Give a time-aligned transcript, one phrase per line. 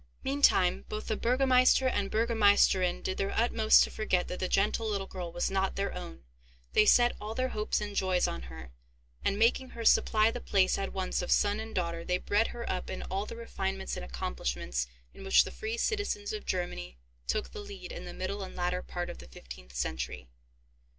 [0.23, 5.05] Meantime, both the burgomeister and burgomeisterinn did their utmost to forget that the gentle little
[5.05, 6.23] girl was not their own;
[6.73, 8.71] they set all their hopes and joys on her,
[9.23, 12.67] and, making her supply the place at once of son and daughter, they bred her
[12.67, 16.97] up in all the refinements and accomplishments in which the free citizens of Germany
[17.27, 20.27] took the lead in the middle and latter part of the fifteenth century.